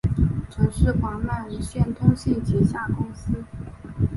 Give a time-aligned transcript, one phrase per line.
[0.49, 3.33] 曾是华脉无线通信旗下公司。